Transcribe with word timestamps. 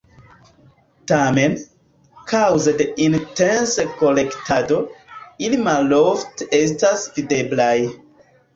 Tamen, 1.11 1.53
kaŭze 2.31 2.73
de 2.79 2.87
intense 3.09 3.87
kolektado, 4.01 4.81
ili 5.49 5.63
malofte 5.69 6.51
estas 6.65 7.07
videblaj. 7.21 7.73